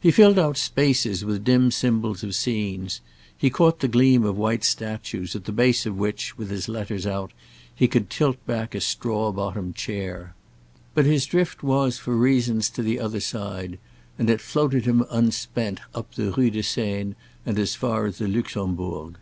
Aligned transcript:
He 0.00 0.10
filled 0.10 0.38
out 0.38 0.56
spaces 0.56 1.22
with 1.22 1.44
dim 1.44 1.70
symbols 1.70 2.24
of 2.24 2.34
scenes; 2.34 3.02
he 3.36 3.50
caught 3.50 3.80
the 3.80 3.88
gleam 3.88 4.24
of 4.24 4.38
white 4.38 4.64
statues 4.64 5.36
at 5.36 5.44
the 5.44 5.52
base 5.52 5.84
of 5.84 5.98
which, 5.98 6.38
with 6.38 6.48
his 6.48 6.66
letters 6.66 7.06
out, 7.06 7.32
he 7.74 7.86
could 7.86 8.08
tilt 8.08 8.38
back 8.46 8.74
a 8.74 8.80
straw 8.80 9.32
bottomed 9.32 9.74
chair. 9.76 10.34
But 10.94 11.04
his 11.04 11.26
drift 11.26 11.62
was, 11.62 11.98
for 11.98 12.16
reasons, 12.16 12.70
to 12.70 12.82
the 12.82 12.98
other 12.98 13.20
side, 13.20 13.78
and 14.18 14.30
it 14.30 14.40
floated 14.40 14.86
him 14.86 15.04
unspent 15.10 15.80
up 15.94 16.14
the 16.14 16.30
Rue 16.32 16.48
de 16.50 16.62
Seine 16.62 17.14
and 17.44 17.58
as 17.58 17.74
far 17.74 18.06
as 18.06 18.16
the 18.16 18.28
Luxembourg. 18.28 19.18